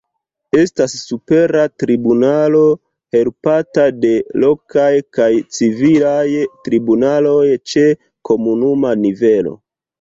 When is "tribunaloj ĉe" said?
6.65-7.89